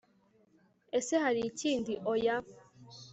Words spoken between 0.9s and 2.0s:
ese Hari ikindi